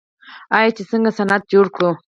آیا 0.57 0.69
چې 0.77 0.83
څنګه 0.91 1.09
صنعت 1.17 1.43
جوړ 1.53 1.65
کړو؟ 1.75 1.91